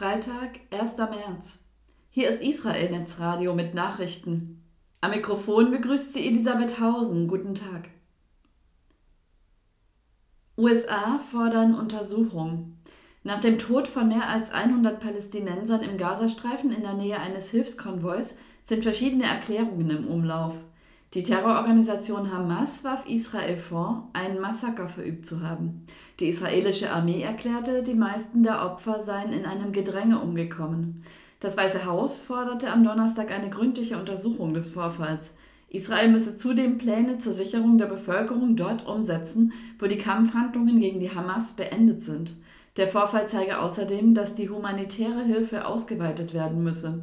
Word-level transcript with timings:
Freitag, 0.00 0.60
1. 0.70 0.96
März. 0.96 1.58
Hier 2.08 2.30
ist 2.30 2.40
Israel 2.40 2.90
Netzradio 2.90 3.52
mit 3.52 3.74
Nachrichten. 3.74 4.62
Am 5.02 5.10
Mikrofon 5.10 5.70
begrüßt 5.70 6.14
sie 6.14 6.26
Elisabeth 6.26 6.80
Hausen. 6.80 7.28
Guten 7.28 7.54
Tag. 7.54 7.90
USA 10.56 11.18
fordern 11.18 11.74
Untersuchung. 11.74 12.78
Nach 13.24 13.40
dem 13.40 13.58
Tod 13.58 13.88
von 13.88 14.08
mehr 14.08 14.26
als 14.26 14.50
100 14.50 15.00
Palästinensern 15.00 15.82
im 15.82 15.98
Gazastreifen 15.98 16.72
in 16.72 16.80
der 16.80 16.94
Nähe 16.94 17.20
eines 17.20 17.50
Hilfskonvois 17.50 18.36
sind 18.62 18.84
verschiedene 18.84 19.24
Erklärungen 19.24 19.90
im 19.90 20.08
Umlauf. 20.08 20.56
Die 21.12 21.24
Terrororganisation 21.24 22.32
Hamas 22.32 22.84
warf 22.84 23.04
Israel 23.04 23.56
vor, 23.56 24.08
einen 24.12 24.38
Massaker 24.38 24.86
verübt 24.86 25.26
zu 25.26 25.40
haben. 25.40 25.84
Die 26.20 26.28
israelische 26.28 26.92
Armee 26.92 27.22
erklärte, 27.22 27.82
die 27.82 27.94
meisten 27.94 28.44
der 28.44 28.64
Opfer 28.64 29.00
seien 29.00 29.32
in 29.32 29.44
einem 29.44 29.72
Gedränge 29.72 30.20
umgekommen. 30.20 31.02
Das 31.40 31.56
Weiße 31.56 31.84
Haus 31.84 32.18
forderte 32.18 32.70
am 32.70 32.84
Donnerstag 32.84 33.32
eine 33.32 33.50
gründliche 33.50 33.98
Untersuchung 33.98 34.54
des 34.54 34.68
Vorfalls. 34.68 35.34
Israel 35.68 36.12
müsse 36.12 36.36
zudem 36.36 36.78
Pläne 36.78 37.18
zur 37.18 37.32
Sicherung 37.32 37.76
der 37.76 37.86
Bevölkerung 37.86 38.54
dort 38.54 38.86
umsetzen, 38.86 39.52
wo 39.80 39.86
die 39.86 39.98
Kampfhandlungen 39.98 40.78
gegen 40.78 41.00
die 41.00 41.12
Hamas 41.12 41.54
beendet 41.54 42.04
sind. 42.04 42.36
Der 42.76 42.86
Vorfall 42.86 43.28
zeige 43.28 43.58
außerdem, 43.58 44.14
dass 44.14 44.36
die 44.36 44.48
humanitäre 44.48 45.24
Hilfe 45.24 45.66
ausgeweitet 45.66 46.34
werden 46.34 46.62
müsse. 46.62 47.02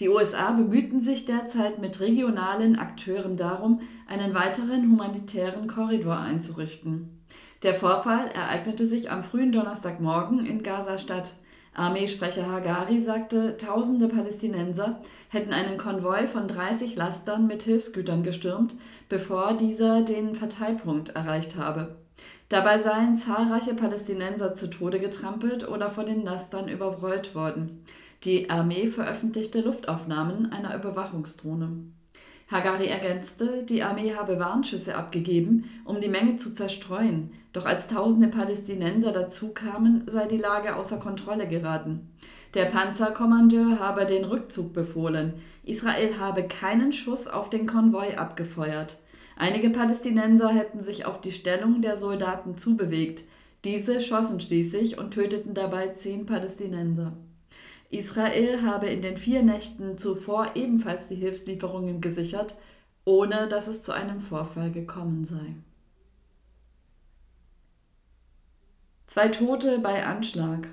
Die 0.00 0.08
USA 0.08 0.52
bemühten 0.52 1.02
sich 1.02 1.26
derzeit 1.26 1.78
mit 1.78 2.00
regionalen 2.00 2.78
Akteuren 2.78 3.36
darum, 3.36 3.80
einen 4.08 4.32
weiteren 4.32 4.90
humanitären 4.90 5.66
Korridor 5.66 6.18
einzurichten. 6.18 7.20
Der 7.62 7.74
Vorfall 7.74 8.28
ereignete 8.28 8.86
sich 8.86 9.10
am 9.10 9.22
frühen 9.22 9.52
Donnerstagmorgen 9.52 10.46
in 10.46 10.62
Gaza-Stadt. 10.62 11.34
Armeesprecher 11.74 12.50
Hagari 12.50 12.98
sagte, 13.00 13.58
tausende 13.58 14.08
Palästinenser 14.08 15.02
hätten 15.28 15.52
einen 15.52 15.76
Konvoi 15.76 16.26
von 16.26 16.48
30 16.48 16.96
Lastern 16.96 17.46
mit 17.46 17.62
Hilfsgütern 17.62 18.22
gestürmt, 18.22 18.74
bevor 19.10 19.52
dieser 19.52 20.00
den 20.00 20.34
Verteilpunkt 20.34 21.10
erreicht 21.10 21.56
habe. 21.56 21.96
Dabei 22.48 22.78
seien 22.78 23.16
zahlreiche 23.16 23.74
Palästinenser 23.74 24.54
zu 24.56 24.68
Tode 24.68 24.98
getrampelt 24.98 25.68
oder 25.68 25.90
von 25.90 26.06
den 26.06 26.24
Lastern 26.24 26.68
überrollt 26.68 27.34
worden. 27.34 27.84
Die 28.24 28.50
Armee 28.50 28.86
veröffentlichte 28.86 29.62
Luftaufnahmen 29.62 30.52
einer 30.52 30.76
Überwachungsdrohne. 30.76 31.84
Hagari 32.50 32.86
ergänzte, 32.86 33.62
die 33.62 33.82
Armee 33.82 34.14
habe 34.14 34.38
Warnschüsse 34.38 34.94
abgegeben, 34.94 35.70
um 35.86 36.02
die 36.02 36.08
Menge 36.08 36.36
zu 36.36 36.52
zerstreuen, 36.52 37.32
doch 37.54 37.64
als 37.64 37.86
tausende 37.86 38.28
Palästinenser 38.28 39.12
dazukamen, 39.12 40.04
sei 40.06 40.26
die 40.26 40.36
Lage 40.36 40.76
außer 40.76 40.98
Kontrolle 40.98 41.48
geraten. 41.48 42.10
Der 42.52 42.66
Panzerkommandeur 42.66 43.78
habe 43.78 44.04
den 44.04 44.26
Rückzug 44.26 44.74
befohlen, 44.74 45.34
Israel 45.62 46.18
habe 46.18 46.42
keinen 46.46 46.92
Schuss 46.92 47.26
auf 47.26 47.48
den 47.48 47.66
Konvoi 47.66 48.16
abgefeuert. 48.16 48.98
Einige 49.36 49.70
Palästinenser 49.70 50.50
hätten 50.50 50.82
sich 50.82 51.06
auf 51.06 51.22
die 51.22 51.32
Stellung 51.32 51.80
der 51.80 51.96
Soldaten 51.96 52.58
zubewegt. 52.58 53.22
Diese 53.64 54.02
schossen 54.02 54.40
schließlich 54.40 54.98
und 54.98 55.12
töteten 55.12 55.54
dabei 55.54 55.88
zehn 55.88 56.26
Palästinenser. 56.26 57.16
Israel 57.90 58.62
habe 58.62 58.88
in 58.88 59.02
den 59.02 59.16
vier 59.16 59.42
Nächten 59.42 59.98
zuvor 59.98 60.52
ebenfalls 60.54 61.08
die 61.08 61.16
Hilfslieferungen 61.16 62.00
gesichert, 62.00 62.56
ohne 63.04 63.48
dass 63.48 63.66
es 63.66 63.82
zu 63.82 63.92
einem 63.92 64.20
Vorfall 64.20 64.70
gekommen 64.70 65.24
sei. 65.24 65.54
Zwei 69.06 69.28
Tote 69.28 69.80
bei 69.80 70.06
Anschlag. 70.06 70.68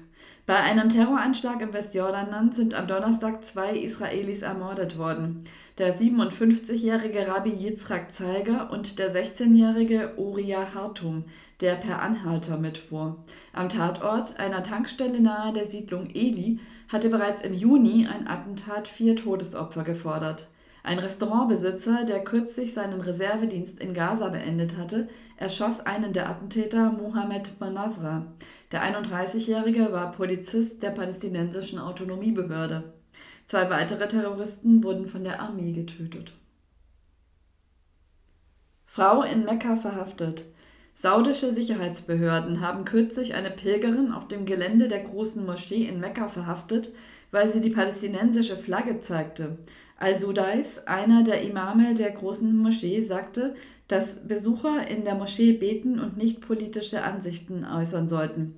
Bei 0.47 0.61
einem 0.61 0.87
Terroranschlag 0.87 1.59
im 1.59 1.73
Westjordanland 1.73 2.55
sind 2.55 2.73
am 2.73 2.87
Donnerstag 2.87 3.45
zwei 3.45 3.71
Israelis 3.71 4.43
ermordet 4.43 4.97
worden. 4.97 5.43
Der 5.77 5.99
57-jährige 5.99 7.27
Rabbi 7.27 7.49
Yitzhak 7.49 8.13
Zeiger 8.13 8.71
und 8.71 8.97
der 8.97 9.13
16-jährige 9.13 10.13
Uriah 10.15 10.73
Hartum, 10.73 11.25
der 11.59 11.75
per 11.75 12.01
Anhalter 12.01 12.57
mitfuhr. 12.57 13.17
Am 13.51 13.67
Tatort, 13.67 14.39
einer 14.39 14.63
Tankstelle 14.63 15.19
nahe 15.19 15.51
der 15.51 15.65
Siedlung 15.65 16.07
Eli, 16.13 16.61
hatte 16.87 17.09
bereits 17.09 17.41
im 17.41 17.53
Juni 17.53 18.07
ein 18.07 18.25
Attentat 18.25 18.87
vier 18.87 19.17
Todesopfer 19.17 19.83
gefordert. 19.83 20.47
Ein 20.87 20.99
Restaurantbesitzer, 20.99 22.05
der 22.05 22.23
kürzlich 22.23 22.73
seinen 22.73 23.01
Reservedienst 23.01 23.77
in 23.77 23.93
Gaza 23.93 24.29
beendet 24.29 24.77
hatte, 24.77 25.09
erschoss 25.35 25.81
einen 25.81 26.13
der 26.13 26.29
Attentäter, 26.29 26.93
Mohammed 26.93 27.59
Manasra. 27.59 28.25
Der 28.71 28.83
31-Jährige 28.83 29.91
war 29.91 30.13
Polizist 30.13 30.81
der 30.81 30.91
palästinensischen 30.91 31.77
Autonomiebehörde. 31.77 32.93
Zwei 33.45 33.69
weitere 33.69 34.07
Terroristen 34.07 34.81
wurden 34.81 35.07
von 35.07 35.25
der 35.25 35.41
Armee 35.41 35.73
getötet. 35.73 36.31
Frau 38.85 39.23
in 39.23 39.43
Mekka 39.43 39.75
verhaftet. 39.75 40.45
Saudische 40.95 41.51
Sicherheitsbehörden 41.51 42.61
haben 42.61 42.85
kürzlich 42.85 43.35
eine 43.35 43.51
Pilgerin 43.51 44.13
auf 44.13 44.29
dem 44.29 44.45
Gelände 44.45 44.87
der 44.87 45.01
großen 45.01 45.45
Moschee 45.45 45.83
in 45.83 45.99
Mekka 45.99 46.29
verhaftet, 46.29 46.93
weil 47.31 47.51
sie 47.51 47.61
die 47.61 47.69
palästinensische 47.69 48.55
Flagge 48.55 49.01
zeigte. 49.01 49.57
Al-Sudais, 49.97 50.85
einer 50.85 51.23
der 51.23 51.41
Imame 51.41 51.93
der 51.93 52.11
großen 52.11 52.55
Moschee, 52.55 53.01
sagte, 53.01 53.55
dass 53.87 54.27
Besucher 54.27 54.87
in 54.89 55.05
der 55.05 55.15
Moschee 55.15 55.53
beten 55.53 55.99
und 55.99 56.17
nicht 56.17 56.41
politische 56.41 57.03
Ansichten 57.03 57.65
äußern 57.65 58.07
sollten. 58.07 58.55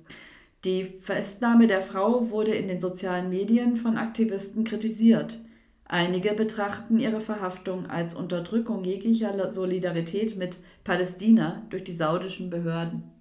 Die 0.64 0.84
Festnahme 0.84 1.66
der 1.66 1.80
Frau 1.80 2.30
wurde 2.30 2.50
in 2.50 2.68
den 2.68 2.80
sozialen 2.80 3.30
Medien 3.30 3.76
von 3.76 3.96
Aktivisten 3.96 4.64
kritisiert. 4.64 5.40
Einige 5.86 6.34
betrachten 6.34 6.98
ihre 6.98 7.20
Verhaftung 7.20 7.86
als 7.86 8.14
Unterdrückung 8.14 8.84
jeglicher 8.84 9.50
Solidarität 9.50 10.36
mit 10.36 10.58
Palästina 10.84 11.62
durch 11.70 11.84
die 11.84 11.92
saudischen 11.92 12.50
Behörden. 12.50 13.19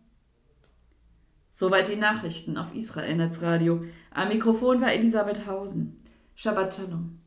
Soweit 1.59 1.89
die 1.89 1.97
Nachrichten 1.97 2.57
auf 2.57 2.73
Israel 2.73 3.17
Netzradio. 3.17 3.83
Am 4.11 4.29
Mikrofon 4.29 4.79
war 4.79 4.93
Elisabeth 4.93 5.45
Hausen. 5.45 5.97
Shabbat 6.33 6.73
Shalom. 6.73 7.19